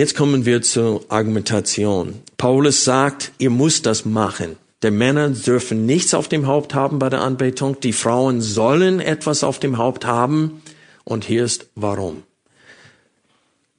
[0.00, 2.22] Jetzt kommen wir zur Argumentation.
[2.38, 4.56] Paulus sagt, ihr müsst das machen.
[4.82, 7.78] Die Männer dürfen nichts auf dem Haupt haben bei der Anbetung.
[7.80, 10.62] Die Frauen sollen etwas auf dem Haupt haben.
[11.04, 12.22] Und hier ist warum.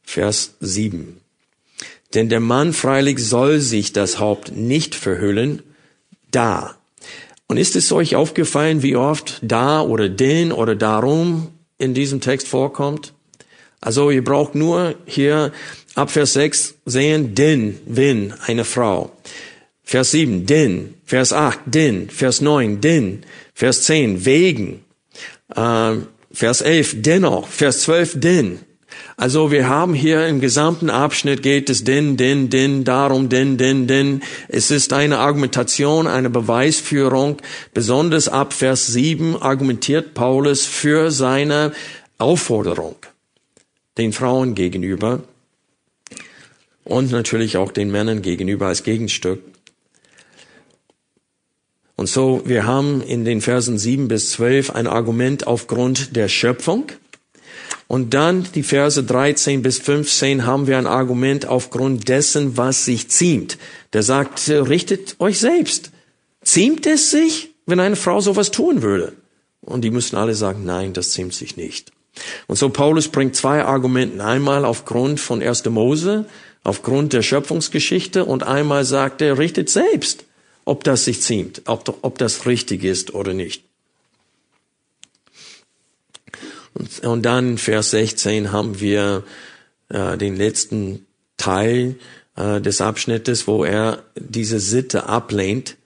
[0.04, 1.20] Vers 7.
[2.14, 5.64] Denn der Mann freilich soll sich das Haupt nicht verhüllen,
[6.30, 6.76] da.
[7.48, 11.48] Und ist es euch aufgefallen, wie oft da oder den oder darum
[11.80, 13.12] in diesem Text vorkommt?
[13.84, 15.52] Also ihr braucht nur hier
[15.96, 19.12] ab Vers 6 sehen, denn, wenn, eine Frau.
[19.84, 20.94] Vers 7, denn.
[21.06, 22.10] Vers 8, denn.
[22.10, 23.24] Vers 9, denn.
[23.54, 24.86] Vers 10, wegen.
[25.56, 25.96] Äh,
[26.32, 27.48] Vers 11, dennoch.
[27.48, 28.60] Vers 12, denn.
[29.18, 33.86] Also wir haben hier im gesamten Abschnitt geht es denn, denn, denn, darum, denn, denn,
[33.86, 34.22] denn.
[34.48, 37.38] Es ist eine Argumentation, eine Beweisführung.
[37.74, 41.74] Besonders ab Vers 7 argumentiert Paulus für seine
[42.18, 42.96] Aufforderung
[43.98, 45.22] den Frauen gegenüber
[46.84, 49.42] und natürlich auch den Männern gegenüber als Gegenstück.
[51.96, 56.86] Und so, wir haben in den Versen 7 bis 12 ein Argument aufgrund der Schöpfung.
[57.88, 63.10] Und dann die Verse 13 bis 15 haben wir ein Argument aufgrund dessen, was sich
[63.10, 63.58] ziemt.
[63.94, 65.92] Der sagt, richtet euch selbst.
[66.44, 69.14] Ziemt es sich, wenn eine Frau sowas tun würde?
[69.60, 71.92] Und die müssen alle sagen, nein, das ziemt sich nicht.
[72.48, 74.22] Und so Paulus bringt zwei Argumenten.
[74.22, 75.66] Einmal aufgrund von 1.
[75.66, 76.26] Mose,
[76.64, 80.26] aufgrund der Schöpfungsgeschichte und einmal sagt er, richtet selbst,
[80.66, 83.64] ob das sich ziemt, ob, ob das richtig ist oder nicht.
[86.74, 89.24] Und, und dann Vers 16 haben wir
[89.90, 91.06] äh, den letzten
[91.38, 91.96] Teil
[92.36, 95.78] äh, des Abschnittes, wo er diese Sitte ablehnt,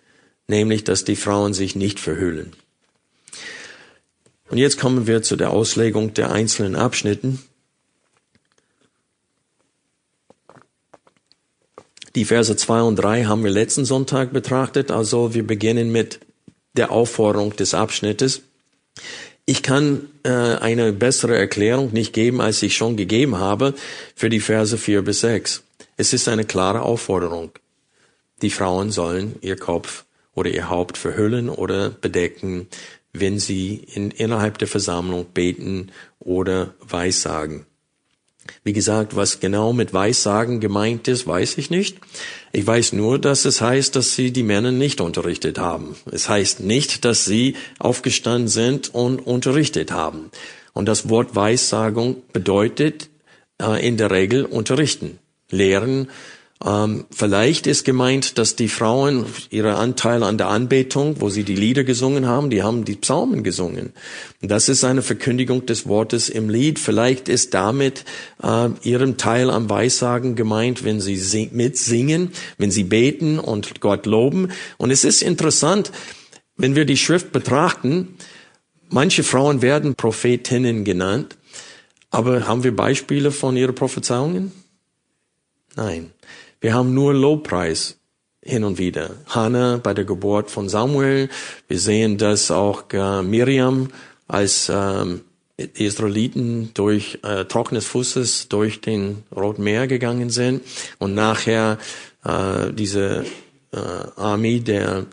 [0.48, 2.54] nämlich, dass die Frauen sich nicht verhüllen.
[4.50, 7.40] Und jetzt kommen wir zu der Auslegung der einzelnen Abschnitten.
[12.16, 16.22] Die Verse zwei und drei haben wir letzten Sonntag betrachtet, also wir beginnen mit
[16.78, 18.42] der Aufforderung des Abschnittes.
[19.46, 23.74] Ich kann äh, eine bessere Erklärung nicht geben, als ich schon gegeben habe
[24.16, 25.64] für die Verse vier bis sechs.
[25.98, 27.52] Es ist eine klare Aufforderung.
[28.42, 32.68] Die Frauen sollen ihr Kopf oder ihr Haupt verhüllen oder bedecken,
[33.14, 37.66] wenn sie in, innerhalb der Versammlung beten oder Weissagen.
[38.64, 41.98] Wie gesagt, was genau mit Weissagen gemeint ist, weiß ich nicht.
[42.52, 45.96] Ich weiß nur, dass es heißt, dass sie die Männer nicht unterrichtet haben.
[46.12, 50.32] Es heißt nicht, dass sie aufgestanden sind und unterrichtet haben.
[50.74, 53.10] Und das Wort Weissagung bedeutet
[53.62, 55.20] äh, in der Regel unterrichten,
[55.50, 56.10] lehren,
[56.64, 61.56] ähm, vielleicht ist gemeint, dass die Frauen ihre Anteile an der Anbetung, wo sie die
[61.56, 63.92] Lieder gesungen haben, die haben die Psalmen gesungen.
[64.42, 66.80] Das ist eine Verkündigung des Wortes im Lied.
[66.80, 68.06] Vielleicht ist damit
[68.42, 74.06] äh, ihrem Teil am Weissagen gemeint, wenn sie sing mitsingen, wenn sie beten und Gott
[74.06, 74.50] loben.
[74.78, 75.92] Und es ist interessant,
[76.56, 78.16] wenn wir die Schrift betrachten,
[78.88, 81.36] manche Frauen werden Prophetinnen genannt,
[82.12, 84.54] aber haben wir Beispiele von ihren Prophezeiungen?
[85.76, 86.12] Nein.
[86.66, 88.00] Wir haben nur Lobpreis
[88.42, 89.12] hin und wieder.
[89.28, 91.30] Hannah bei der Geburt von Samuel.
[91.68, 93.90] Wir sehen, dass auch äh, Miriam
[94.28, 95.22] als ähm,
[95.58, 100.64] Israeliten durch äh, trockenes Fußes durch den Roten Meer gegangen sind
[100.98, 101.78] und nachher
[102.24, 103.26] äh, diese
[103.72, 103.78] äh,
[104.16, 105.06] Armee der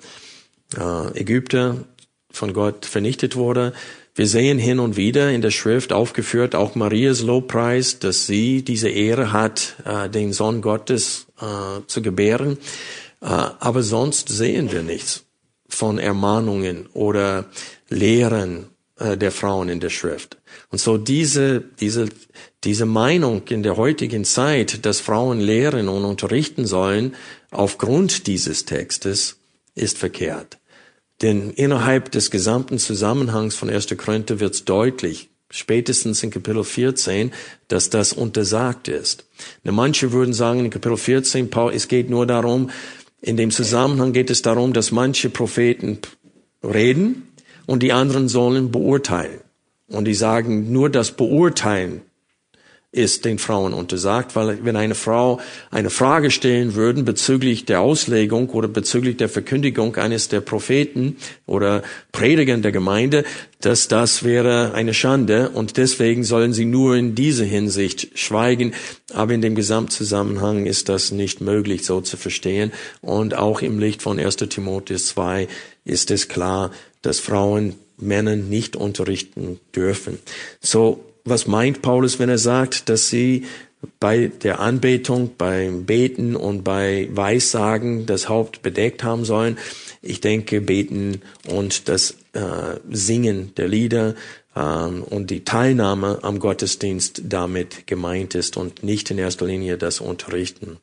[0.79, 1.85] äh, Ägypter
[2.31, 3.75] von Gott vernichtet wurde.
[4.15, 8.91] Wir sehen hin und wieder in der Schrift aufgeführt auch Marias Lobpreis, dass sie diese
[8.91, 12.59] Ehre hat, äh, den Sohn Gottes äh, zu gebären.
[13.23, 15.25] Äh, aber sonst sehen wir nichts
[15.67, 17.47] von Ermahnungen oder
[17.89, 18.67] Lehren
[18.99, 20.37] der Frauen in der Schrift.
[20.71, 22.09] Und so diese, diese,
[22.63, 27.17] diese Meinung in der heutigen Zeit, dass Frauen lehren und unterrichten sollen,
[27.51, 29.39] aufgrund dieses Textes,
[29.75, 30.59] ist verkehrt.
[31.23, 33.87] Denn innerhalb des gesamten Zusammenhangs von 1.
[33.97, 37.33] Korinther wird deutlich, spätestens in Kapitel 14,
[37.69, 39.25] dass das untersagt ist.
[39.65, 42.71] Und manche würden sagen in Kapitel 14, Paul, es geht nur darum,
[43.21, 45.99] in dem Zusammenhang geht es darum, dass manche Propheten
[46.65, 47.29] reden
[47.67, 49.41] und die anderen sollen beurteilen.
[49.87, 52.03] Und die sagen, nur das Beurteilen
[52.93, 55.41] ist den Frauen untersagt, weil wenn eine Frau
[55.71, 61.17] eine Frage stellen würden bezüglich der Auslegung oder bezüglich der Verkündigung eines der Propheten
[61.47, 63.25] oder Predigern der Gemeinde,
[63.63, 68.75] dass das wäre eine Schande und deswegen sollen sie nur in dieser Hinsicht schweigen.
[69.15, 72.73] Aber in dem Gesamtzusammenhang ist das nicht möglich so zu verstehen.
[73.01, 74.37] Und auch im Licht von 1.
[74.37, 75.49] Timotheus 2
[75.87, 80.19] ist es klar, dass Frauen Männern nicht unterrichten dürfen.
[80.61, 83.45] So was meint Paulus, wenn er sagt, dass sie
[83.99, 89.59] bei der Anbetung, beim Beten und bei Weissagen das Haupt bedeckt haben sollen?
[90.01, 94.15] Ich denke, Beten und das äh, Singen der Lieder
[94.57, 100.01] ähm, und die Teilnahme am Gottesdienst damit gemeint ist und nicht in erster Linie das
[100.01, 100.79] Unterrichten.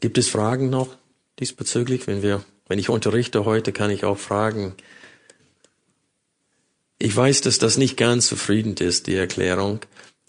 [0.00, 0.96] Gibt es Fragen noch
[1.40, 2.06] diesbezüglich?
[2.06, 4.74] Wenn wir, wenn ich unterrichte heute, kann ich auch fragen,
[7.04, 9.80] ich weiß, dass das nicht ganz zufriedend ist, die Erklärung,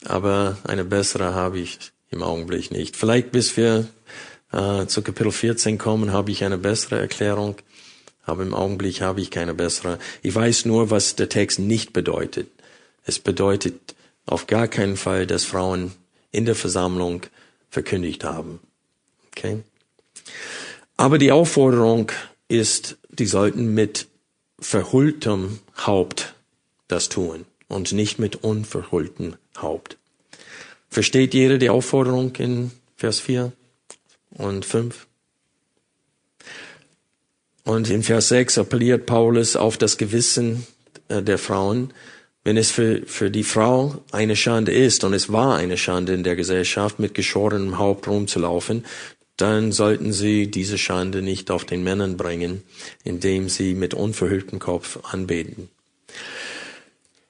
[0.03, 1.79] aber eine bessere habe ich
[2.09, 2.97] im Augenblick nicht.
[2.97, 3.87] Vielleicht bis wir
[4.51, 7.55] äh, zu Kapitel 14 kommen, habe ich eine bessere Erklärung,
[8.25, 9.99] aber im Augenblick habe ich keine bessere.
[10.21, 12.49] Ich weiß nur, was der Text nicht bedeutet.
[13.05, 13.95] Es bedeutet
[14.25, 15.93] auf gar keinen Fall, dass Frauen
[16.31, 17.21] in der Versammlung
[17.69, 18.59] verkündigt haben.
[19.27, 19.63] Okay?
[20.97, 22.11] Aber die Aufforderung
[22.49, 24.07] ist, die sollten mit
[24.59, 26.34] verhülltem Haupt
[26.87, 29.97] das tun und nicht mit unverhülltem Haupt.
[30.89, 33.51] Versteht jeder die Aufforderung in Vers 4
[34.31, 35.07] und 5?
[37.63, 40.65] Und in Vers 6 appelliert Paulus auf das Gewissen
[41.09, 41.93] äh, der Frauen.
[42.43, 46.23] Wenn es für, für die Frau eine Schande ist, und es war eine Schande in
[46.23, 48.85] der Gesellschaft, mit geschorenem Haupt rumzulaufen,
[49.35, 52.63] dann sollten sie diese Schande nicht auf den Männern bringen,
[53.03, 55.69] indem sie mit unverhülltem Kopf anbeten.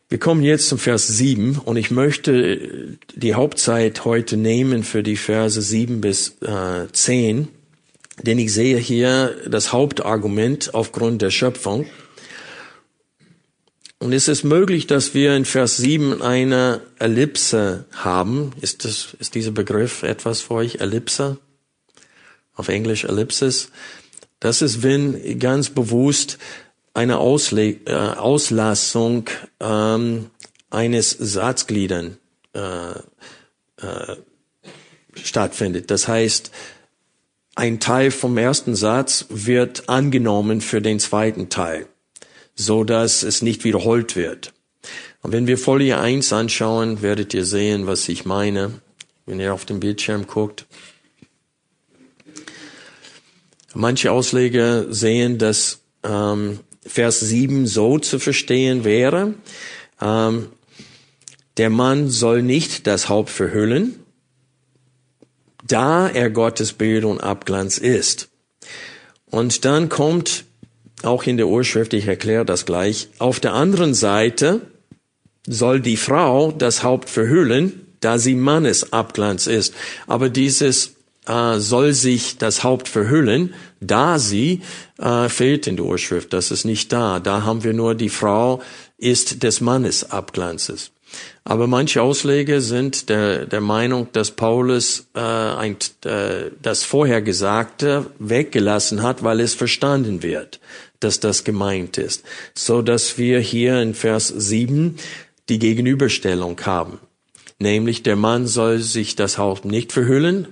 [0.07, 5.17] Wir kommen jetzt zum Vers 7 und ich möchte die Hauptzeit heute nehmen für die
[5.17, 7.47] Verse 7 bis äh, 10,
[8.21, 11.87] denn ich sehe hier das Hauptargument aufgrund der Schöpfung.
[13.97, 18.51] Und es ist möglich, dass wir in Vers 7 eine Ellipse haben.
[18.61, 20.81] Ist, das, ist dieser Begriff etwas für euch?
[20.81, 21.37] Ellipse?
[22.53, 23.71] Auf Englisch Ellipsis.
[24.39, 26.37] Das ist, wenn ganz bewusst
[26.95, 30.31] eine Ausle äh, Auslassung ähm,
[30.69, 32.17] eines Satzgliedern
[32.53, 34.15] äh, äh,
[35.13, 35.91] stattfindet.
[35.91, 36.51] Das heißt,
[37.55, 41.87] ein Teil vom ersten Satz wird angenommen für den zweiten Teil,
[42.55, 44.53] so dass es nicht wiederholt wird.
[45.21, 48.79] Und wenn wir Folie 1 anschauen, werdet ihr sehen, was ich meine,
[49.25, 50.65] wenn ihr auf dem Bildschirm guckt.
[53.73, 59.33] Manche Ausleger sehen, dass ähm, Vers 7 so zu verstehen wäre,
[60.01, 60.47] ähm,
[61.57, 63.99] der Mann soll nicht das Haupt verhüllen,
[65.65, 68.29] da er Gottes Bild und Abglanz ist.
[69.25, 70.45] Und dann kommt
[71.03, 74.61] auch in der Urschrift, ich erkläre das gleich, auf der anderen Seite
[75.47, 79.73] soll die Frau das Haupt verhüllen, da sie Mannes Abglanz ist.
[80.07, 80.94] Aber dieses
[81.27, 84.61] äh, soll sich das Haupt verhüllen, da sie
[84.97, 86.33] äh, fehlt in der Urschrift.
[86.33, 87.19] Das ist nicht da.
[87.19, 88.61] Da haben wir nur die Frau
[88.97, 90.91] ist des Mannes Abglanzes.
[91.43, 99.03] Aber manche Ausleger sind der, der Meinung, dass Paulus äh, ein, äh, das Vorhergesagte weggelassen
[99.03, 100.59] hat, weil es verstanden wird,
[100.99, 102.23] dass das gemeint ist.
[102.53, 104.97] So dass wir hier in Vers 7
[105.47, 106.99] die Gegenüberstellung haben.
[107.59, 110.47] Nämlich der Mann soll sich das Haupt nicht verhüllen,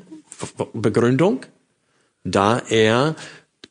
[0.74, 1.46] Begründung,
[2.24, 3.16] da er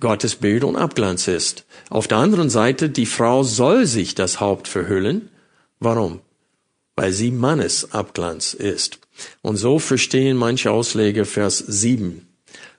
[0.01, 1.65] Gottes Bild und Abglanz ist.
[1.89, 5.29] Auf der anderen Seite, die Frau soll sich das Haupt verhüllen.
[5.79, 6.21] Warum?
[6.97, 8.99] Weil sie Mannes Abglanz ist.
[9.43, 12.27] Und so verstehen manche Ausleger Vers 7.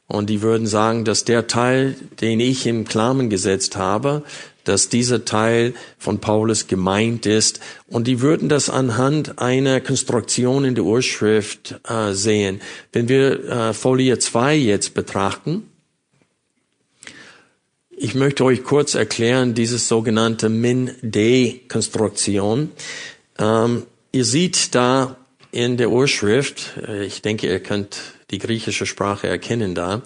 [0.07, 4.23] Und die würden sagen, dass der Teil, den ich im Klammern gesetzt habe,
[4.63, 7.59] dass dieser Teil von Paulus gemeint ist.
[7.87, 12.61] Und die würden das anhand einer Konstruktion in der Urschrift äh, sehen.
[12.91, 15.63] Wenn wir äh, Folie 2 jetzt betrachten,
[17.95, 22.71] ich möchte euch kurz erklären, dieses sogenannte Min-Day-Konstruktion.
[23.37, 25.15] Ähm, ihr seht da
[25.51, 27.99] in der Urschrift, äh, ich denke, ihr könnt
[28.31, 30.01] die griechische Sprache erkennen da,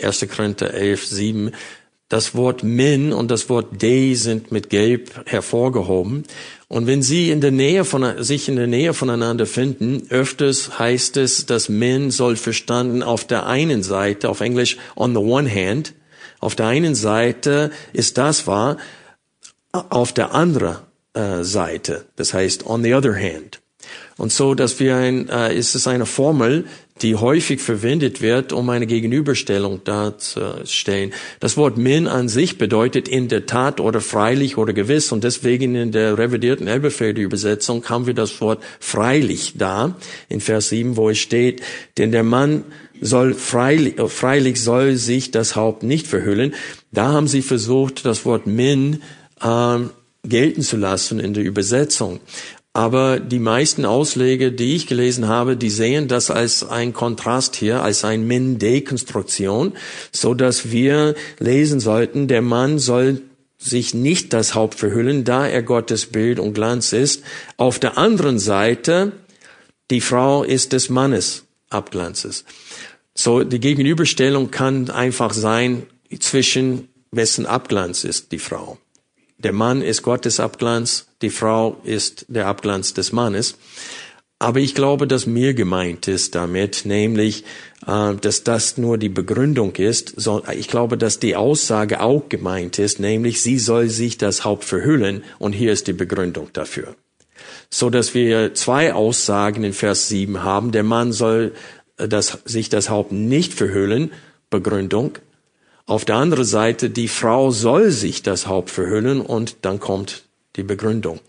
[0.00, 0.26] 1.
[0.28, 1.52] Korinther 11, 7,
[2.08, 6.24] das Wort min und das Wort day sind mit gelb hervorgehoben.
[6.68, 11.16] Und wenn sie in der Nähe von, sich in der Nähe voneinander finden, öfters heißt
[11.16, 15.94] es, dass min soll verstanden auf der einen Seite, auf Englisch on the one hand,
[16.40, 18.76] auf der einen Seite ist das wahr,
[19.72, 20.76] auf der anderen
[21.14, 23.63] äh, Seite, das heißt on the other hand.
[24.16, 26.66] Und so, dass wir ein, äh, ist es eine Formel,
[27.02, 31.12] die häufig verwendet wird, um eine Gegenüberstellung darzustellen.
[31.40, 35.74] Das Wort min an sich bedeutet in der Tat oder freilich oder gewiss und deswegen
[35.74, 39.96] in der revidierten Elberfelder Übersetzung haben wir das Wort freilich da
[40.28, 41.62] in Vers 7, wo es steht,
[41.98, 42.64] denn der Mann
[43.00, 46.54] soll freilich, äh, freilich soll sich das Haupt nicht verhüllen.
[46.92, 49.02] Da haben sie versucht, das Wort min
[49.42, 49.78] äh,
[50.24, 52.20] gelten zu lassen in der Übersetzung.
[52.76, 57.82] Aber die meisten Ausleger, die ich gelesen habe, die sehen das als ein Kontrast hier,
[57.82, 59.74] als ein Min-Dekonstruktion,
[60.10, 63.22] so dass wir lesen sollten, der Mann soll
[63.58, 67.22] sich nicht das Haupt verhüllen, da er Gottes Bild und Glanz ist.
[67.56, 69.12] Auf der anderen Seite,
[69.92, 72.44] die Frau ist des Mannes Abglanzes.
[73.14, 75.84] So, die Gegenüberstellung kann einfach sein
[76.18, 78.78] zwischen wessen Abglanz ist die Frau.
[79.44, 83.56] Der Mann ist Gottes Abglanz, die Frau ist der Abglanz des Mannes.
[84.38, 87.44] Aber ich glaube, dass mir gemeint ist damit, nämlich,
[87.86, 90.16] äh, dass das nur die Begründung ist.
[90.54, 95.22] Ich glaube, dass die Aussage auch gemeint ist, nämlich, sie soll sich das Haupt verhüllen
[95.38, 96.96] und hier ist die Begründung dafür.
[97.70, 100.72] So dass wir zwei Aussagen in Vers 7 haben.
[100.72, 101.52] Der Mann soll
[101.98, 104.10] äh, das, sich das Haupt nicht verhüllen,
[104.48, 105.18] Begründung.
[105.86, 110.24] Auf der anderen Seite, die Frau soll sich das Haupt verhüllen und dann kommt
[110.56, 111.20] die Begründung.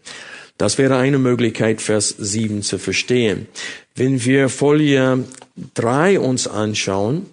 [0.57, 3.47] Das wäre eine Möglichkeit, Vers 7 zu verstehen.
[3.95, 5.25] Wenn wir Folie
[5.73, 7.25] 3 uns anschauen,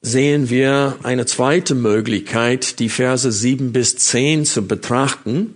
[0.00, 5.54] sehen wir eine zweite Möglichkeit, die Verse 7 bis 10 zu betrachten.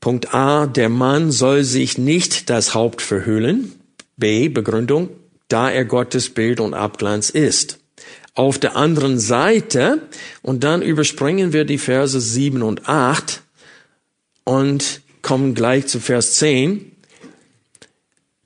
[0.00, 3.72] Punkt A, der Mann soll sich nicht das Haupt verhüllen.
[4.16, 5.08] B, Begründung,
[5.48, 7.78] da er Gottes Bild und Abglanz ist.
[8.34, 10.02] Auf der anderen Seite,
[10.42, 13.42] und dann überspringen wir die Verse 7 und 8
[14.44, 16.92] und kommen gleich zu Vers 10.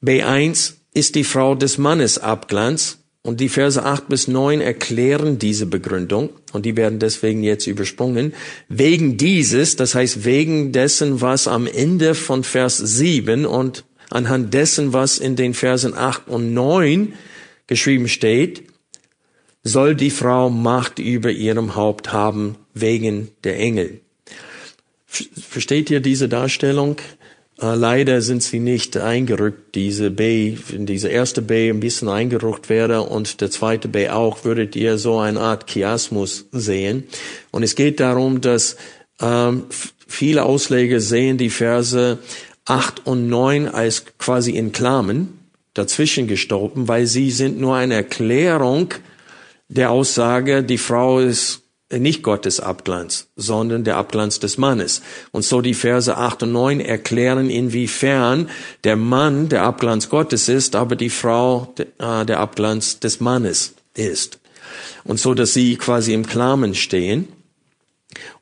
[0.02, 2.98] B1 ist die Frau des Mannes Abglanz.
[3.22, 8.32] Und die Verse 8 bis 9 erklären diese Begründung und die werden deswegen jetzt übersprungen.
[8.70, 14.92] Wegen dieses, das heißt wegen dessen, was am Ende von Vers 7 und anhand dessen,
[14.92, 17.14] was in den Versen 8 und 9
[17.66, 18.64] geschrieben steht,
[19.62, 24.00] soll die Frau Macht über ihrem Haupt haben wegen der Engel.
[25.06, 26.96] Versteht ihr diese Darstellung?
[27.60, 32.68] Äh, leider sind sie nicht eingerückt, diese B, wenn diese erste B ein bisschen eingerückt
[32.68, 37.04] wäre und der zweite B auch, würdet ihr so eine Art Chiasmus sehen.
[37.50, 38.76] Und es geht darum, dass
[39.20, 39.64] ähm,
[40.06, 42.18] viele Ausleger sehen die Verse
[42.70, 45.36] 8 und 9 als quasi in Klammern
[45.74, 48.94] dazwischen gestorben, weil sie sind nur eine Erklärung
[49.68, 51.62] der Aussage, die Frau ist
[51.92, 55.02] nicht Gottes Abglanz, sondern der Abglanz des Mannes.
[55.32, 58.48] Und so die Verse 8 und 9 erklären, inwiefern
[58.84, 64.38] der Mann der Abglanz Gottes ist, aber die Frau äh, der Abglanz des Mannes ist.
[65.02, 67.26] Und so, dass sie quasi im Klamen stehen.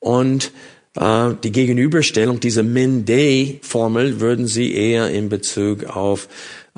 [0.01, 0.53] Und
[0.97, 6.29] äh, die Gegenüberstellung, diese Min-Day-Formel, würden sie eher in Bezug auf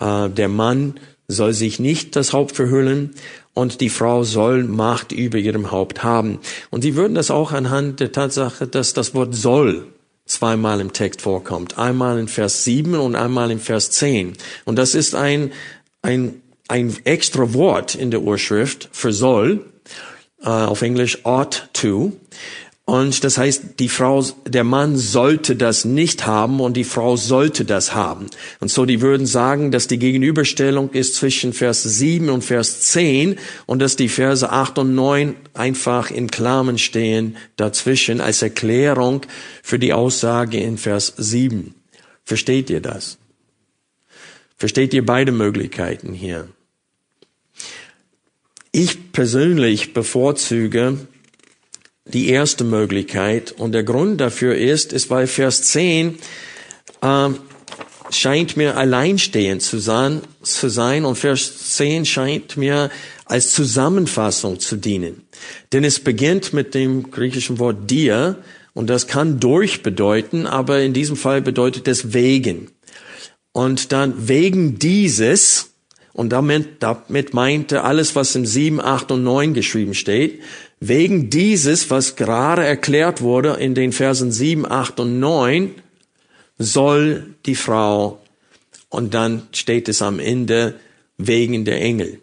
[0.00, 0.94] äh, der Mann
[1.28, 3.14] soll sich nicht das Haupt verhüllen
[3.54, 6.40] und die Frau soll Macht über ihrem Haupt haben.
[6.70, 9.86] Und sie würden das auch anhand der Tatsache, dass das Wort soll
[10.26, 11.78] zweimal im Text vorkommt.
[11.78, 14.34] Einmal in Vers 7 und einmal in Vers 10.
[14.64, 15.52] Und das ist ein,
[16.02, 19.66] ein, ein extra Wort in der Urschrift für soll,
[20.42, 22.12] äh, auf Englisch ought to.
[22.84, 27.64] Und das heißt, die Frau, der Mann sollte das nicht haben und die Frau sollte
[27.64, 28.26] das haben.
[28.58, 33.36] Und so, die würden sagen, dass die Gegenüberstellung ist zwischen Vers 7 und Vers 10
[33.66, 39.22] und dass die Verse 8 und 9 einfach in Klammern stehen dazwischen als Erklärung
[39.62, 41.74] für die Aussage in Vers 7.
[42.24, 43.18] Versteht ihr das?
[44.56, 46.48] Versteht ihr beide Möglichkeiten hier?
[48.72, 50.98] Ich persönlich bevorzuge
[52.14, 53.52] die erste Möglichkeit.
[53.52, 56.18] Und der Grund dafür ist, ist weil Vers 10
[57.02, 57.28] äh,
[58.10, 62.90] scheint mir alleinstehend zu sein, zu sein und Vers 10 scheint mir
[63.24, 65.22] als Zusammenfassung zu dienen.
[65.72, 68.36] Denn es beginnt mit dem griechischen Wort dir
[68.74, 72.70] und das kann durch bedeuten, aber in diesem Fall bedeutet es wegen.
[73.52, 75.69] Und dann wegen dieses,
[76.12, 80.40] und damit, damit meinte alles, was im 7, 8 und 9 geschrieben steht,
[80.80, 85.74] wegen dieses, was gerade erklärt wurde in den Versen 7, 8 und 9,
[86.58, 88.20] soll die Frau,
[88.88, 90.74] und dann steht es am Ende,
[91.16, 92.20] wegen der Engel.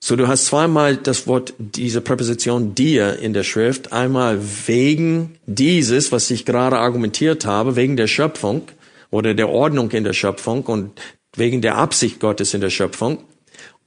[0.00, 3.92] So, du hast zweimal das Wort, diese Präposition dir in der Schrift.
[3.92, 8.62] Einmal wegen dieses, was ich gerade argumentiert habe, wegen der Schöpfung
[9.10, 11.00] oder der Ordnung in der Schöpfung und
[11.36, 13.18] wegen der Absicht Gottes in der Schöpfung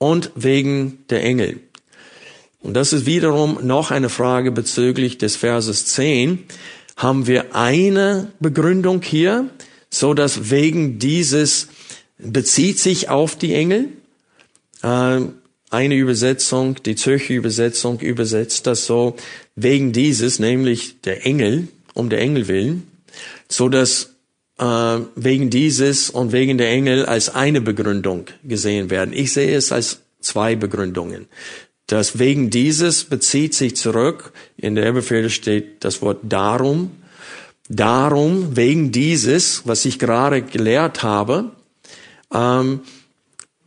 [0.03, 1.62] und wegen der Engel.
[2.60, 6.43] Und das ist wiederum noch eine Frage bezüglich des Verses 10.
[6.98, 9.50] Haben wir eine Begründung hier,
[9.89, 11.69] so dass wegen dieses
[12.17, 13.89] bezieht sich auf die Engel?
[14.83, 15.36] Ähm,
[15.69, 19.15] eine Übersetzung, die Zürcher Übersetzung übersetzt das so,
[19.55, 22.88] wegen dieses, nämlich der Engel, um der Engel willen,
[23.48, 24.12] so dass
[24.57, 29.13] äh, wegen dieses und wegen der Engel als eine Begründung gesehen werden.
[29.13, 31.27] Ich sehe es als zwei Begründungen.
[31.88, 36.91] Das wegen dieses bezieht sich zurück, in der Befehl steht das Wort darum,
[37.69, 41.51] darum, wegen dieses, was ich gerade gelehrt habe,
[42.33, 42.81] ähm,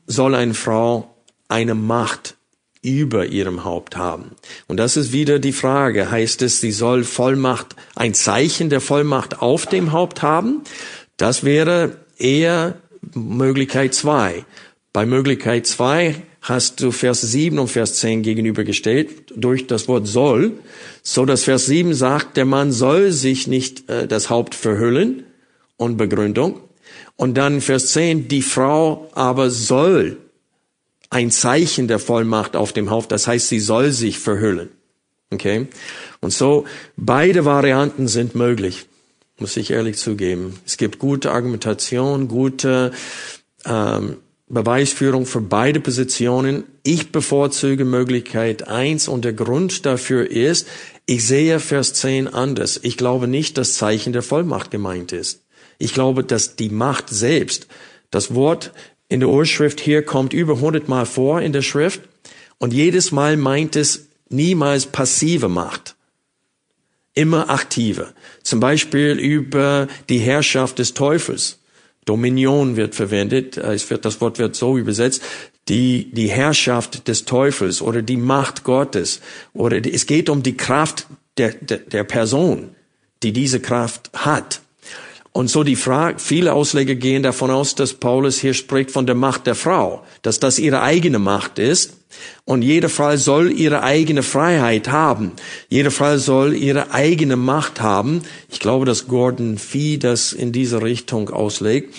[0.06, 1.14] soll eine Frau
[1.48, 2.35] eine Macht
[2.86, 4.30] über ihrem Haupt haben.
[4.68, 6.10] Und das ist wieder die Frage.
[6.10, 10.62] Heißt es, sie soll Vollmacht, ein Zeichen der Vollmacht auf dem Haupt haben?
[11.16, 12.76] Das wäre eher
[13.14, 14.44] Möglichkeit zwei.
[14.92, 20.52] Bei Möglichkeit zwei hast du Vers 7 und Vers 10 gegenübergestellt durch das Wort soll,
[21.02, 25.24] so dass Vers 7 sagt, der Mann soll sich nicht äh, das Haupt verhüllen
[25.76, 26.60] und Begründung.
[27.16, 30.18] Und dann Vers 10, die Frau aber soll
[31.10, 33.12] ein Zeichen der Vollmacht auf dem Haupt.
[33.12, 34.70] Das heißt, sie soll sich verhüllen.
[35.32, 35.68] Okay?
[36.20, 36.64] Und so,
[36.96, 38.86] beide Varianten sind möglich,
[39.38, 40.58] muss ich ehrlich zugeben.
[40.64, 42.92] Es gibt gute Argumentation, gute
[43.64, 44.16] ähm,
[44.48, 46.64] Beweisführung für beide Positionen.
[46.84, 50.68] Ich bevorzuge Möglichkeit eins und der Grund dafür ist,
[51.06, 52.78] ich sehe Vers 10 anders.
[52.82, 55.42] Ich glaube nicht, dass Zeichen der Vollmacht gemeint ist.
[55.78, 57.66] Ich glaube, dass die Macht selbst,
[58.10, 58.72] das Wort
[59.08, 62.00] in der Urschrift hier kommt über 100 Mal vor in der Schrift
[62.58, 65.94] und jedes Mal meint es niemals passive Macht.
[67.14, 68.12] Immer aktive.
[68.42, 71.58] Zum Beispiel über die Herrschaft des Teufels.
[72.04, 73.56] Dominion wird verwendet.
[73.56, 75.22] Es wird, das Wort wird so übersetzt.
[75.68, 79.20] Die, die Herrschaft des Teufels oder die Macht Gottes.
[79.54, 81.06] Oder es geht um die Kraft
[81.38, 82.76] der, der, der Person,
[83.22, 84.60] die diese Kraft hat.
[85.36, 89.14] Und so die Frage, viele Ausleger gehen davon aus, dass Paulus hier spricht von der
[89.14, 91.98] Macht der Frau, dass das ihre eigene Macht ist.
[92.46, 95.32] Und jede Frau soll ihre eigene Freiheit haben.
[95.68, 98.22] Jede Frau soll ihre eigene Macht haben.
[98.48, 101.94] Ich glaube, dass Gordon Fee das in diese Richtung auslegt.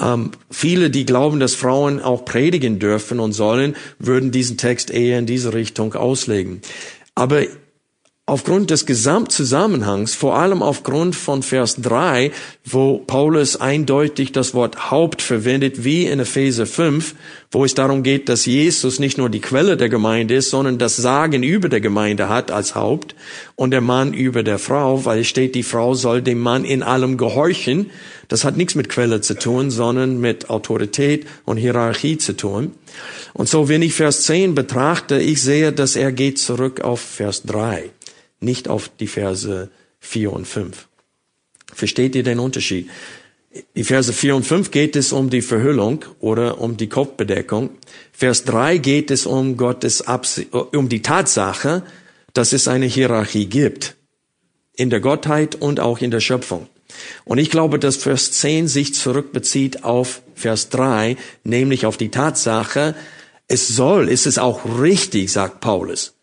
[0.00, 5.18] Ähm, viele, die glauben, dass Frauen auch predigen dürfen und sollen, würden diesen Text eher
[5.18, 6.62] in diese Richtung auslegen.
[7.14, 7.42] Aber
[8.28, 12.30] aufgrund des Gesamtzusammenhangs, vor allem aufgrund von Vers 3,
[12.62, 17.14] wo Paulus eindeutig das Wort Haupt verwendet, wie in Epheser 5,
[17.50, 20.96] wo es darum geht, dass Jesus nicht nur die Quelle der Gemeinde ist, sondern das
[20.96, 23.14] Sagen über der Gemeinde hat als Haupt
[23.56, 26.82] und der Mann über der Frau, weil es steht, die Frau soll dem Mann in
[26.82, 27.90] allem gehorchen.
[28.28, 32.72] Das hat nichts mit Quelle zu tun, sondern mit Autorität und Hierarchie zu tun.
[33.32, 37.44] Und so, wenn ich Vers 10 betrachte, ich sehe, dass er geht zurück auf Vers
[37.44, 37.90] 3
[38.40, 39.70] nicht auf die Verse
[40.00, 40.88] 4 und 5.
[41.72, 42.88] Versteht ihr den Unterschied?
[43.74, 47.70] Die Verse 4 und 5 geht es um die Verhüllung oder um die Kopfbedeckung.
[48.12, 51.82] Vers 3 geht es um Gottes Absicht, um die Tatsache,
[52.34, 53.96] dass es eine Hierarchie gibt.
[54.76, 56.68] In der Gottheit und auch in der Schöpfung.
[57.24, 62.94] Und ich glaube, dass Vers 10 sich zurückbezieht auf Vers 3, nämlich auf die Tatsache,
[63.48, 66.14] es soll, ist es auch richtig, sagt Paulus,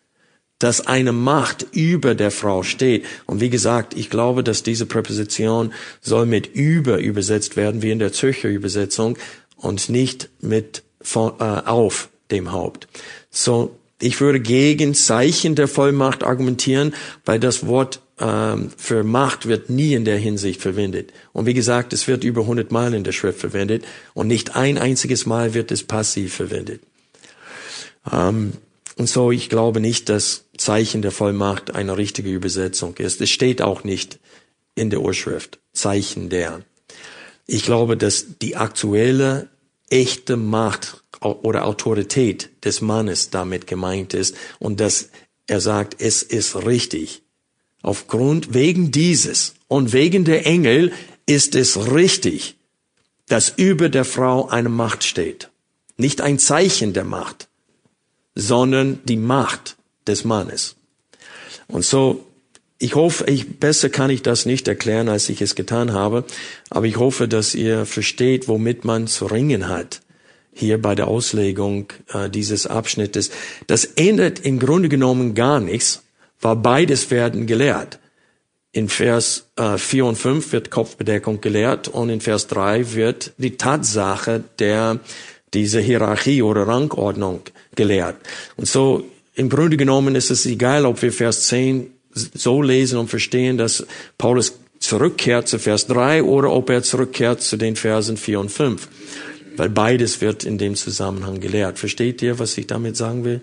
[0.58, 3.04] dass eine Macht über der Frau steht.
[3.26, 7.98] Und wie gesagt, ich glaube, dass diese Präposition soll mit über übersetzt werden, wie in
[7.98, 9.18] der Zürcher Übersetzung,
[9.56, 12.88] und nicht mit von, äh, auf dem Haupt.
[13.30, 19.70] So, ich würde gegen Zeichen der Vollmacht argumentieren, weil das Wort ähm, für Macht wird
[19.70, 21.12] nie in der Hinsicht verwendet.
[21.32, 24.78] Und wie gesagt, es wird über 100 Mal in der Schrift verwendet und nicht ein
[24.78, 26.82] einziges Mal wird es passiv verwendet.
[28.10, 28.52] Ähm,
[28.98, 33.20] und so, ich glaube nicht, dass Zeichen der Vollmacht eine richtige Übersetzung ist.
[33.20, 34.18] Es steht auch nicht
[34.74, 36.62] in der Urschrift Zeichen der.
[37.46, 39.48] Ich glaube, dass die aktuelle
[39.88, 45.10] echte Macht oder Autorität des Mannes damit gemeint ist und dass
[45.46, 47.22] er sagt, es ist richtig.
[47.82, 50.92] Aufgrund, wegen dieses und wegen der Engel
[51.26, 52.56] ist es richtig,
[53.28, 55.50] dass über der Frau eine Macht steht.
[55.96, 57.48] Nicht ein Zeichen der Macht,
[58.34, 60.76] sondern die Macht des Mannes.
[61.68, 62.24] Und so,
[62.78, 66.24] ich hoffe, ich, besser kann ich das nicht erklären, als ich es getan habe,
[66.70, 70.02] aber ich hoffe, dass ihr versteht, womit man zu ringen hat
[70.56, 73.30] hier bei der Auslegung äh, dieses Abschnittes.
[73.66, 76.02] Das ändert im Grunde genommen gar nichts,
[76.40, 77.98] weil beides werden gelehrt.
[78.72, 83.56] In Vers äh, 4 und 5 wird Kopfbedeckung gelehrt und in Vers 3 wird die
[83.56, 85.00] Tatsache der
[85.54, 87.42] diese Hierarchie oder Rangordnung
[87.74, 88.16] gelehrt.
[88.56, 89.04] Und so
[89.36, 93.86] im Grunde genommen ist es egal, ob wir Vers 10 so lesen und verstehen, dass
[94.18, 98.88] Paulus zurückkehrt zu Vers 3 oder ob er zurückkehrt zu den Versen 4 und 5
[99.56, 101.78] weil beides wird in dem Zusammenhang gelehrt.
[101.78, 103.40] Versteht ihr, was ich damit sagen will?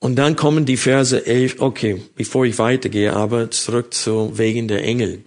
[0.00, 4.84] Und dann kommen die Verse 11, okay, bevor ich weitergehe, aber zurück zu wegen der
[4.84, 5.24] Engel.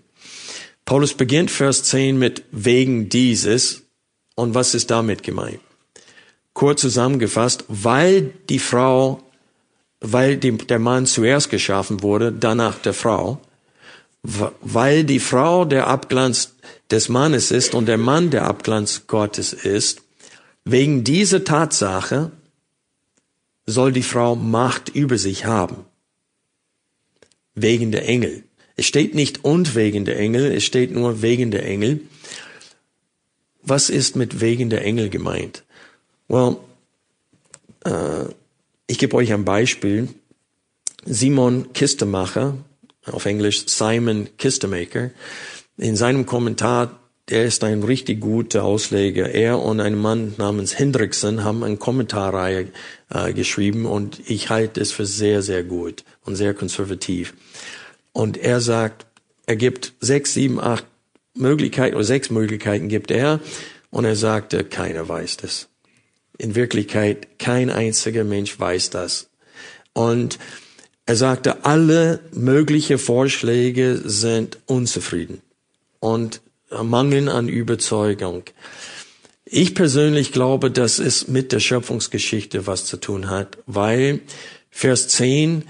[0.86, 3.84] Paulus beginnt Vers 10 mit wegen dieses.
[4.36, 5.60] Und was ist damit gemeint?
[6.54, 9.24] Kurz zusammengefasst, weil die Frau,
[10.02, 13.40] weil die, der Mann zuerst geschaffen wurde, danach der Frau,
[14.24, 16.56] weil die Frau der Abglanz
[16.92, 20.02] des Mannes ist und der Mann der Abglanz Gottes ist,
[20.70, 22.30] Wegen dieser Tatsache
[23.66, 25.86] soll die Frau Macht über sich haben.
[27.56, 28.44] Wegen der Engel.
[28.76, 32.02] Es steht nicht und wegen der Engel, es steht nur wegen der Engel.
[33.62, 35.64] Was ist mit wegen der Engel gemeint?
[36.28, 36.58] Well,
[37.86, 38.26] äh,
[38.88, 40.10] ich gebe euch ein Beispiel.
[41.06, 42.58] Simon Kistemacher,
[43.06, 45.12] auf Englisch Simon Kistemaker,
[45.78, 49.30] in seinem Kommentar der ist ein richtig guter Ausleger.
[49.30, 52.70] Er und ein Mann namens Hendrickson haben eine Kommentarreihe
[53.10, 57.34] äh, geschrieben und ich halte es für sehr, sehr gut und sehr konservativ.
[58.14, 59.06] Und er sagt,
[59.46, 60.86] er gibt sechs, sieben, acht
[61.34, 63.42] Möglichkeiten oder sechs Möglichkeiten gibt er
[63.90, 65.68] und er sagte, keiner weiß das.
[66.38, 69.30] In Wirklichkeit, kein einziger Mensch weiß das.
[69.94, 70.38] Und
[71.06, 75.42] er sagte, alle mögliche Vorschläge sind unzufrieden.
[76.00, 78.44] Und Mangel an Überzeugung.
[79.46, 84.20] Ich persönlich glaube, dass es mit der Schöpfungsgeschichte was zu tun hat, weil
[84.70, 85.64] Vers 10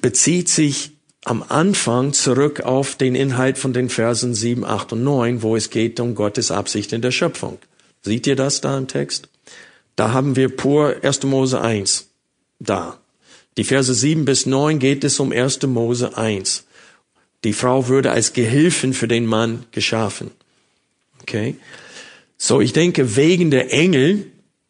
[0.00, 0.92] bezieht sich
[1.24, 5.70] am Anfang zurück auf den Inhalt von den Versen 7, 8 und 9, wo es
[5.70, 7.58] geht um Gottes Absicht in der Schöpfung.
[8.02, 9.28] Seht ihr das da im Text?
[9.96, 11.24] Da haben wir pur 1.
[11.24, 12.08] Mose 1
[12.58, 13.00] da.
[13.56, 15.62] Die Verse 7 bis 9 geht es um 1.
[15.62, 16.66] Mose 1.
[17.44, 20.30] Die Frau würde als Gehilfin für den Mann geschaffen.
[21.22, 21.56] Okay?
[22.36, 24.26] So, ich denke, wegen der Engel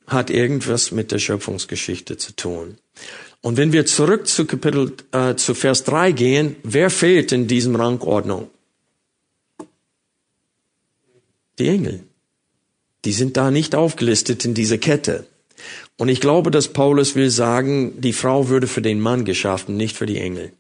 [0.07, 2.79] hat irgendwas mit der Schöpfungsgeschichte zu tun.
[3.43, 7.77] Und wenn wir zurück zu Kapitel, äh, zu Vers 3 gehen, wer fehlt in diesem
[7.77, 8.51] Rangordnung?
[11.59, 12.05] Die Engel.
[13.05, 15.27] Die sind da nicht aufgelistet in dieser Kette.
[15.97, 19.97] Und ich glaube, dass Paulus will sagen, die Frau würde für den Mann geschaffen, nicht
[19.97, 20.53] für die Engel.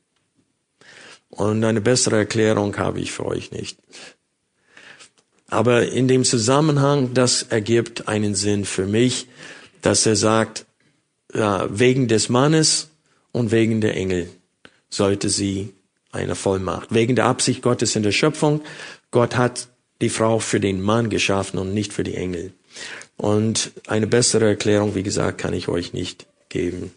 [1.30, 3.78] Und eine bessere Erklärung habe ich für euch nicht.
[5.46, 9.26] Aber in dem Zusammenhang, das ergibt einen Sinn für mich,
[9.80, 10.66] dass er sagt,
[11.32, 12.90] wegen des Mannes
[13.32, 14.28] und wegen der Engel
[14.90, 15.72] sollte sie
[16.12, 16.92] eine Vollmacht.
[16.92, 18.60] Wegen der Absicht Gottes in der Schöpfung.
[19.10, 19.68] Gott hat
[20.00, 22.52] die Frau für den Mann geschaffen und nicht für die Engel.
[23.16, 26.92] Und eine bessere Erklärung, wie gesagt, kann ich euch nicht geben.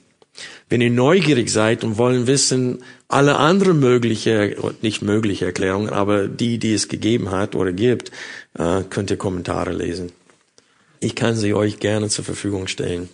[0.70, 6.58] Wenn ihr neugierig seid und wollen wissen, alle andere mögliche, nicht mögliche Erklärungen, aber die,
[6.58, 8.12] die es gegeben hat oder gibt,
[8.58, 10.12] äh, könnt ihr Kommentare lesen.
[11.00, 13.10] Ich kann sie euch gerne zur Verfügung stellen.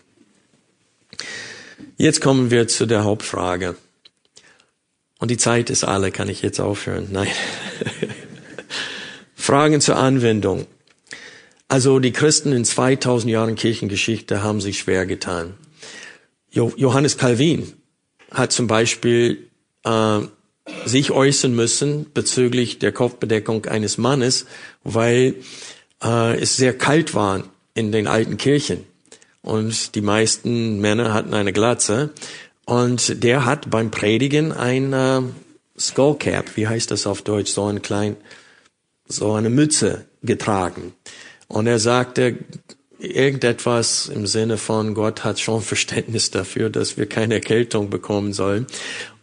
[1.98, 3.76] Jetzt kommen wir zu der Hauptfrage.
[5.18, 7.10] Und die Zeit ist alle, kann ich jetzt aufhören?
[7.12, 7.28] Nein.
[9.50, 10.68] Fragen zur Anwendung.
[11.68, 15.56] Also die Christen in 2000 Jahren Kirchengeschichte haben sich schwer getan.
[16.52, 17.74] Johannes Calvin
[18.30, 19.50] hat zum Beispiel
[19.86, 20.20] äh,
[20.86, 24.46] sich äußern müssen bezüglich der Kopfbedeckung eines Mannes,
[24.84, 25.38] weil
[26.04, 28.86] äh, es sehr kalt war in den alten Kirchen
[29.42, 32.12] und die meisten Männer hatten eine Glatze
[32.66, 35.22] und der hat beim Predigen ein äh,
[35.80, 38.16] Skullcap, wie heißt das auf Deutsch, so ein klein,
[39.10, 40.94] so eine Mütze getragen
[41.50, 42.38] und er sagte,
[43.00, 48.68] irgendetwas im Sinne von Gott hat schon Verständnis dafür, dass wir keine Erkältung bekommen sollen.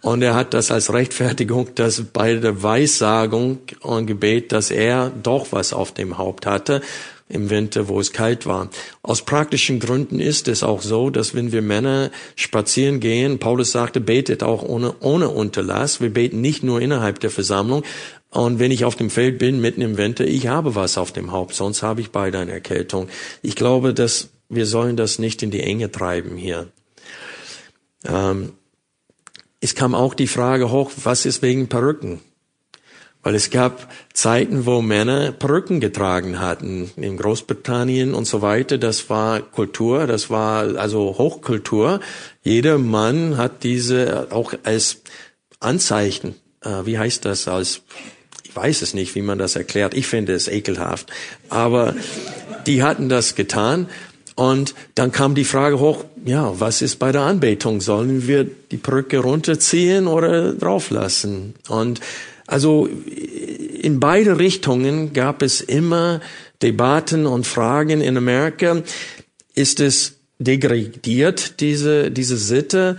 [0.03, 5.49] Und er hat das als Rechtfertigung, dass bei der Weissagung und Gebet, dass er doch
[5.51, 6.81] was auf dem Haupt hatte
[7.29, 8.71] im Winter, wo es kalt war.
[9.03, 14.01] Aus praktischen Gründen ist es auch so, dass wenn wir Männer spazieren gehen, Paulus sagte,
[14.01, 16.01] betet auch ohne, ohne Unterlass.
[16.01, 17.83] Wir beten nicht nur innerhalb der Versammlung.
[18.31, 21.33] Und wenn ich auf dem Feld bin, mitten im Winter, ich habe was auf dem
[21.33, 23.09] Haupt, sonst habe ich beide eine Erkältung.
[23.43, 26.69] Ich glaube, dass wir sollen das nicht in die Enge treiben hier.
[28.05, 28.53] Ähm,
[29.61, 32.21] es kam auch die Frage hoch, was ist wegen Perücken?
[33.23, 36.93] Weil es gab Zeiten, wo Männer Perücken getragen hatten.
[36.97, 38.79] In Großbritannien und so weiter.
[38.79, 41.99] Das war Kultur, das war also Hochkultur.
[42.45, 45.03] Jeder Mann hat diese auch als
[45.59, 47.83] Anzeichen, äh, wie heißt das, als,
[48.57, 49.95] weiß es nicht, wie man das erklärt.
[49.95, 51.11] Ich finde es ekelhaft.
[51.49, 51.95] Aber
[52.67, 53.89] die hatten das getan.
[54.35, 57.81] Und dann kam die Frage hoch, ja, was ist bei der Anbetung?
[57.81, 61.55] Sollen wir die Perücke runterziehen oder drauflassen?
[61.69, 62.01] Und
[62.47, 66.21] also in beide Richtungen gab es immer
[66.63, 68.83] Debatten und Fragen in Amerika.
[69.55, 72.99] Ist es degradiert, diese, diese Sitte,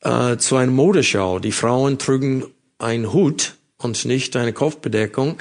[0.00, 1.38] äh, zu einer Modeschau?
[1.38, 2.44] Die Frauen trugen
[2.78, 5.38] einen Hut und nicht eine Kopfbedeckung.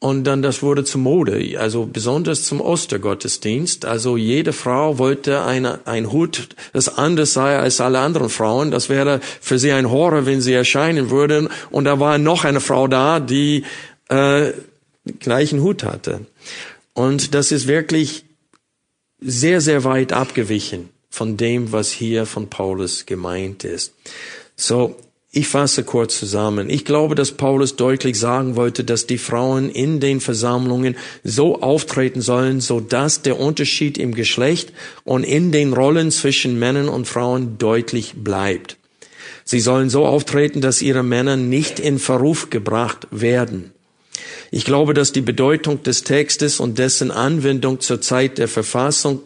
[0.00, 3.84] Und dann das wurde zur Mode, also besonders zum Ostergottesdienst.
[3.84, 8.70] Also jede Frau wollte eine, ein Hut, das anders sei als alle anderen Frauen.
[8.70, 11.48] Das wäre für sie ein Horror, wenn sie erscheinen würden.
[11.70, 13.64] Und da war noch eine Frau da, die
[14.08, 14.52] äh,
[15.18, 16.20] gleichen Hut hatte.
[16.94, 18.24] Und das ist wirklich
[19.20, 23.94] sehr, sehr weit abgewichen von dem, was hier von Paulus gemeint ist.
[24.54, 24.94] So,
[25.30, 26.70] ich fasse kurz zusammen.
[26.70, 32.22] Ich glaube, dass Paulus deutlich sagen wollte, dass die Frauen in den Versammlungen so auftreten
[32.22, 34.72] sollen, so dass der Unterschied im Geschlecht
[35.04, 38.78] und in den Rollen zwischen Männern und Frauen deutlich bleibt.
[39.44, 43.72] Sie sollen so auftreten, dass ihre Männer nicht in Verruf gebracht werden.
[44.50, 49.20] Ich glaube, dass die Bedeutung des Textes und dessen Anwendung zur Zeit der Verfassung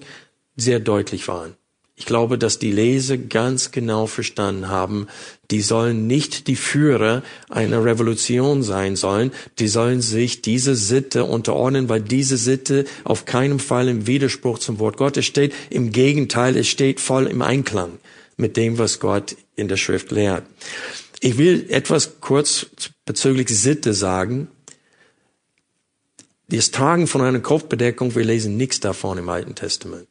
[0.57, 1.55] sehr deutlich waren.
[2.03, 5.07] Ich glaube, dass die Leser ganz genau verstanden haben,
[5.53, 11.89] die sollen nicht die Führer einer Revolution sein sollen, die sollen sich diese Sitte unterordnen,
[11.89, 15.55] weil diese Sitte auf keinen Fall im Widerspruch zum Wort Gottes steht.
[15.71, 17.93] Im Gegenteil, es steht voll im Einklang
[18.37, 20.45] mit dem, was Gott in der Schrift lehrt.
[21.21, 22.67] Ich will etwas kurz
[23.07, 24.49] bezüglich Sitte sagen.
[26.49, 30.09] Das Tragen von einer Kopfbedeckung, wir lesen nichts davon im Alten Testament.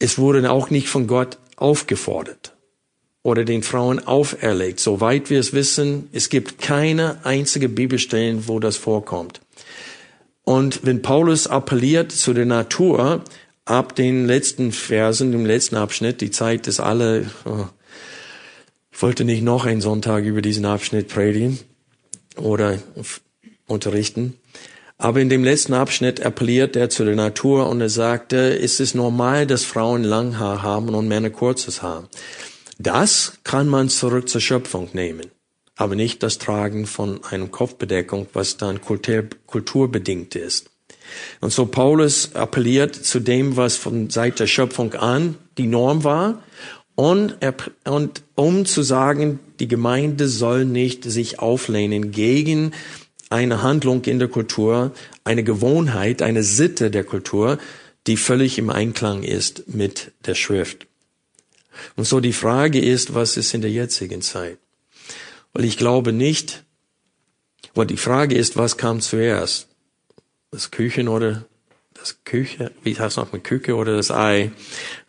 [0.00, 2.56] Es wurde auch nicht von Gott aufgefordert
[3.22, 4.80] oder den Frauen auferlegt.
[4.80, 9.42] Soweit wir es wissen, es gibt keine einzige Bibelstellen, wo das vorkommt.
[10.42, 13.22] Und wenn Paulus appelliert zu der Natur,
[13.66, 17.66] ab den letzten Versen, dem letzten Abschnitt, die Zeit ist alle, oh,
[18.90, 21.58] ich wollte nicht noch einen Sonntag über diesen Abschnitt predigen
[22.36, 22.78] oder
[23.66, 24.34] unterrichten.
[25.00, 28.94] Aber in dem letzten Abschnitt appelliert er zu der Natur und er sagte, ist es
[28.94, 32.06] normal, dass Frauen Langhaar haben und Männer kurzes Haar.
[32.78, 35.30] Das kann man zurück zur Schöpfung nehmen,
[35.74, 40.68] aber nicht das Tragen von einem Kopfbedeckung, was dann kultur, kulturbedingt ist.
[41.40, 46.42] Und so Paulus appelliert zu dem, was von seit der Schöpfung an die Norm war,
[46.94, 47.38] und,
[47.86, 52.72] und um zu sagen, die Gemeinde soll nicht sich auflehnen gegen
[53.30, 54.92] eine Handlung in der Kultur,
[55.24, 57.58] eine Gewohnheit, eine Sitte der Kultur,
[58.06, 60.86] die völlig im Einklang ist mit der Schrift.
[61.96, 64.58] Und so die Frage ist, was ist in der jetzigen Zeit?
[65.52, 66.64] Weil ich glaube nicht,
[67.74, 69.68] weil die Frage ist, was kam zuerst?
[70.50, 71.46] Das Küchen oder
[71.94, 74.50] das Küche, wie heißt noch mit Küche oder das Ei?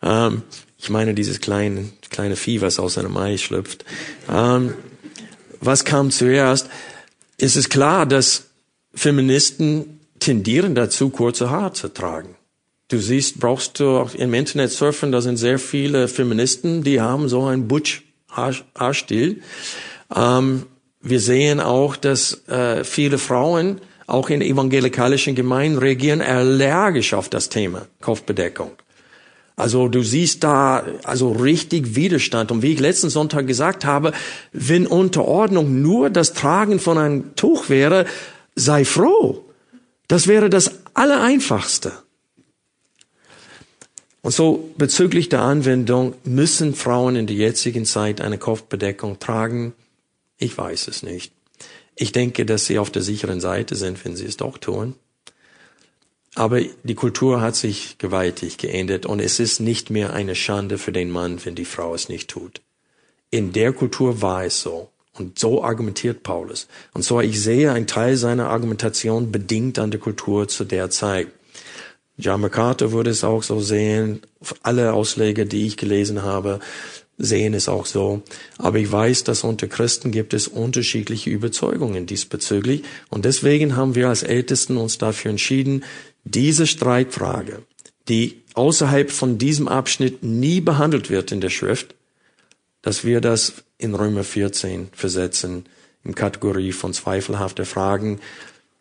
[0.02, 0.42] Ähm,
[0.78, 3.84] ich meine dieses kleine, kleine Vieh, was aus einem Ei schlüpft.
[4.28, 4.74] Ähm,
[5.60, 6.68] was kam zuerst?
[7.38, 8.44] Ist es klar, dass
[8.94, 12.36] Feministen tendieren dazu, kurze Haare zu tragen.
[12.88, 17.28] Du siehst, brauchst du auch im Internet surfen, da sind sehr viele Feministen, die haben
[17.28, 19.42] so einen Butch-Haarstil.
[20.14, 20.66] Ähm,
[21.00, 27.48] wir sehen auch, dass äh, viele Frauen auch in evangelikalischen Gemeinden reagieren allergisch auf das
[27.48, 28.72] Thema Kopfbedeckung.
[29.62, 32.50] Also du siehst da also richtig Widerstand.
[32.50, 34.12] Und wie ich letzten Sonntag gesagt habe,
[34.52, 38.06] wenn Unterordnung nur das Tragen von einem Tuch wäre,
[38.56, 39.44] sei froh.
[40.08, 41.92] Das wäre das Allereinfachste.
[44.22, 49.74] Und so bezüglich der Anwendung müssen Frauen in der jetzigen Zeit eine Kopfbedeckung tragen.
[50.38, 51.32] Ich weiß es nicht.
[51.94, 54.96] Ich denke, dass sie auf der sicheren Seite sind, wenn sie es doch tun.
[56.34, 60.92] Aber die Kultur hat sich gewaltig geändert und es ist nicht mehr eine Schande für
[60.92, 62.62] den Mann, wenn die Frau es nicht tut.
[63.30, 64.88] In der Kultur war es so.
[65.14, 66.68] Und so argumentiert Paulus.
[66.94, 71.28] Und so ich sehe ein Teil seiner Argumentation bedingt an der Kultur zu der Zeit.
[72.16, 74.22] John MacArthur würde es auch so sehen.
[74.62, 76.60] Alle Ausleger, die ich gelesen habe,
[77.18, 78.22] sehen es auch so.
[78.58, 82.82] Aber ich weiß, dass unter Christen gibt es unterschiedliche Überzeugungen diesbezüglich.
[83.10, 85.84] Und deswegen haben wir als Ältesten uns dafür entschieden,
[86.24, 87.62] diese Streitfrage,
[88.08, 91.94] die außerhalb von diesem Abschnitt nie behandelt wird in der Schrift,
[92.82, 95.66] dass wir das in Römer 14 versetzen,
[96.04, 98.20] in Kategorie von zweifelhafter Fragen,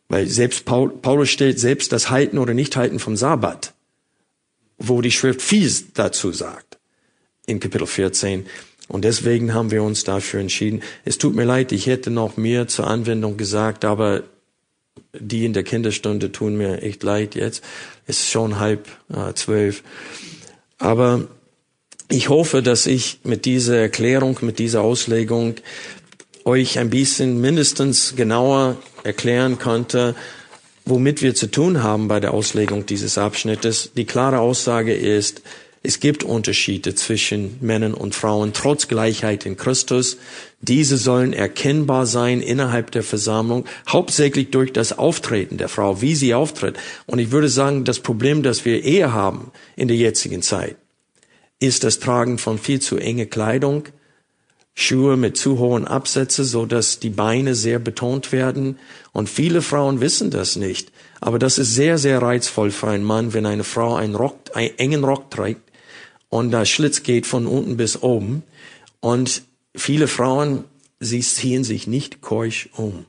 [0.09, 3.73] weil selbst Paul, Paulus stellt selbst das Halten oder Nichthalten vom Sabbat,
[4.77, 6.79] wo die Schrift fies dazu sagt,
[7.45, 8.45] in Kapitel 14.
[8.87, 10.81] Und deswegen haben wir uns dafür entschieden.
[11.05, 14.23] Es tut mir leid, ich hätte noch mehr zur Anwendung gesagt, aber
[15.13, 17.63] die in der Kinderstunde tun mir echt leid jetzt.
[18.07, 19.83] Es ist schon halb äh, zwölf.
[20.77, 21.27] Aber
[22.09, 25.55] ich hoffe, dass ich mit dieser Erklärung, mit dieser Auslegung
[26.43, 30.15] euch ein bisschen mindestens genauer erklären konnte,
[30.85, 33.91] womit wir zu tun haben bei der Auslegung dieses Abschnittes.
[33.95, 35.41] Die klare Aussage ist,
[35.83, 40.17] es gibt Unterschiede zwischen Männern und Frauen trotz Gleichheit in Christus.
[40.59, 46.35] Diese sollen erkennbar sein innerhalb der Versammlung, hauptsächlich durch das Auftreten der Frau, wie sie
[46.35, 46.77] auftritt.
[47.07, 50.75] Und ich würde sagen, das Problem, das wir eher haben in der jetzigen Zeit,
[51.59, 53.85] ist das Tragen von viel zu enge Kleidung,
[54.75, 58.77] Schuhe mit zu hohen Absätze, so dass die Beine sehr betont werden.
[59.13, 60.91] Und viele Frauen wissen das nicht.
[61.19, 64.77] Aber das ist sehr, sehr reizvoll für einen Mann, wenn eine Frau einen, Rock, einen
[64.77, 65.70] engen Rock trägt
[66.31, 68.43] und der Schlitz geht von unten bis oben.
[69.01, 69.43] Und
[69.75, 70.63] viele Frauen,
[70.99, 73.05] sie ziehen sich nicht keusch um.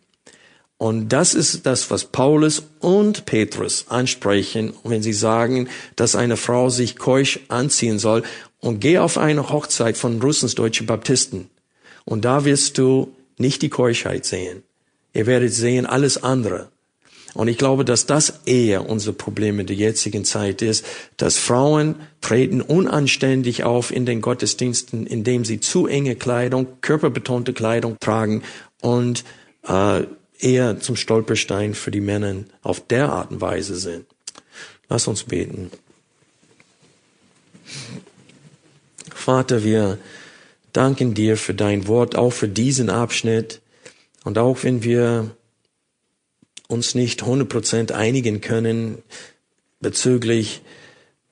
[0.77, 6.69] Und das ist das, was Paulus und Petrus ansprechen, wenn sie sagen, dass eine Frau
[6.69, 8.25] sich keusch anziehen soll.
[8.59, 11.49] Und geh auf eine Hochzeit von russensdeutschen Baptisten.
[12.05, 14.65] Und da wirst du nicht die Keuschheit sehen.
[15.15, 16.71] Ihr werdet sehen alles andere.
[17.35, 20.85] Und ich glaube, dass das eher unser Problem in der jetzigen Zeit ist,
[21.17, 27.97] dass Frauen treten unanständig auf in den Gottesdiensten, indem sie zu enge Kleidung, körperbetonte Kleidung
[28.01, 28.43] tragen
[28.83, 29.25] und
[29.67, 30.03] äh,
[30.39, 34.05] eher zum Stolperstein für die Männer auf der Art und Weise sind.
[34.89, 35.71] Lass uns beten.
[39.15, 39.99] Vater, wir
[40.73, 43.61] danken dir für dein Wort, auch für diesen Abschnitt.
[44.25, 45.31] Und auch wenn wir
[46.73, 48.99] uns nicht 100% einigen können
[49.81, 50.63] bezüglich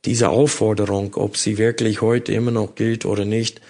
[0.05, 3.61] dieser Aufforderung, ob sie wirklich heute immer noch gilt oder nicht,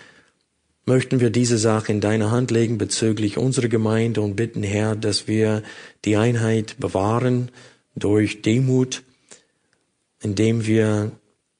[0.87, 5.29] möchten wir diese Sache in deine Hand legen bezüglich unserer Gemeinde und bitten, Herr, dass
[5.29, 5.63] wir
[6.05, 7.51] die Einheit bewahren
[7.95, 9.03] durch Demut,
[10.21, 11.13] indem wir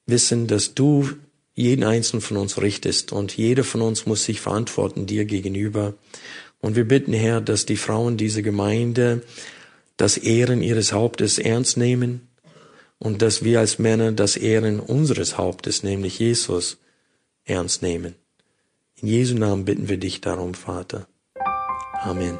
[0.05, 1.09] wissen, dass du
[1.53, 5.93] jeden einzelnen von uns richtest und jeder von uns muss sich verantworten dir gegenüber.
[6.59, 9.21] Und wir bitten, Herr, dass die Frauen dieser Gemeinde
[10.01, 12.27] das Ehren ihres Hauptes ernst nehmen
[12.97, 16.79] und dass wir als Männer das Ehren unseres Hauptes, nämlich Jesus,
[17.45, 18.15] ernst nehmen.
[18.95, 21.07] In Jesu Namen bitten wir dich darum, Vater.
[22.01, 22.39] Amen.